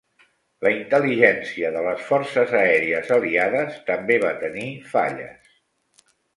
[0.67, 5.57] La intel·ligència de les Forces Aèries Aliades també va tenir falles.